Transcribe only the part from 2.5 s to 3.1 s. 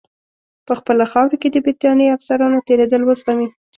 تېرېدل